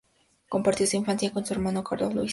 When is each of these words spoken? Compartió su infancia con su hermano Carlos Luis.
Compartió 0.49 0.87
su 0.87 0.97
infancia 0.97 1.31
con 1.31 1.45
su 1.45 1.53
hermano 1.53 1.83
Carlos 1.83 2.15
Luis. 2.15 2.29